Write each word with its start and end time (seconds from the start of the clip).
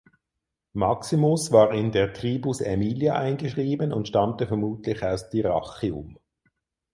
Maximus 0.73 1.51
war 1.51 1.71
in 1.75 1.91
der 1.91 2.11
Tribus 2.11 2.59
"Aemilia" 2.59 3.13
eingeschrieben 3.13 3.93
und 3.93 4.07
stammte 4.07 4.47
vermutlich 4.47 5.03
aus 5.03 5.29
Dyrrhachium. 5.29 6.17